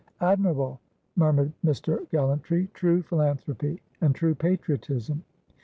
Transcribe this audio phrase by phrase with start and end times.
[0.21, 0.79] "Admirable!"
[1.15, 2.09] murmured Mr.
[2.09, 2.67] Gallantry.
[2.73, 5.21] "True philanthropy, and true patriotism!"